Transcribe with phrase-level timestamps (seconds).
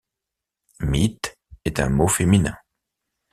[0.79, 2.57] Mite est un mot féminin.